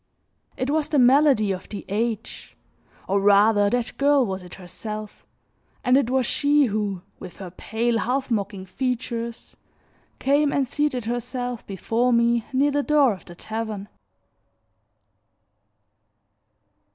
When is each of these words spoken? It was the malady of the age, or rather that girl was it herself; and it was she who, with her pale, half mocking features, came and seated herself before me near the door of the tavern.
It 0.57 0.71
was 0.71 0.89
the 0.89 0.97
malady 0.97 1.51
of 1.51 1.69
the 1.69 1.85
age, 1.87 2.57
or 3.07 3.21
rather 3.21 3.69
that 3.69 3.99
girl 3.99 4.25
was 4.25 4.41
it 4.41 4.55
herself; 4.55 5.27
and 5.83 5.95
it 5.95 6.09
was 6.09 6.25
she 6.25 6.65
who, 6.65 7.03
with 7.19 7.37
her 7.37 7.51
pale, 7.51 7.99
half 7.99 8.31
mocking 8.31 8.65
features, 8.65 9.55
came 10.17 10.51
and 10.51 10.67
seated 10.67 11.05
herself 11.05 11.63
before 11.67 12.11
me 12.11 12.43
near 12.51 12.71
the 12.71 12.81
door 12.81 13.13
of 13.13 13.25
the 13.25 13.35
tavern. 13.35 13.89